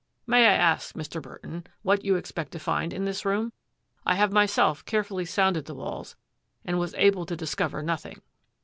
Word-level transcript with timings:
May 0.25 0.47
I 0.47 0.53
ask, 0.53 0.95
Mr. 0.95 1.21
Burton, 1.21 1.67
what 1.83 2.03
you 2.03 2.15
expect 2.15 2.51
to 2.53 2.59
find 2.59 2.91
in 2.91 3.05
this 3.05 3.23
room? 3.23 3.53
I 4.03 4.15
have 4.15 4.31
myself 4.31 4.83
carefully 4.83 5.25
sounded 5.25 5.65
the 5.65 5.75
walls 5.75 6.15
and 6.65 6.79
was 6.79 6.95
able 6.95 7.27
to 7.27 7.35
discover 7.35 7.83
nothing." 7.83 8.19